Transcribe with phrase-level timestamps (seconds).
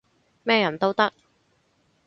[0.41, 1.13] 咩人都得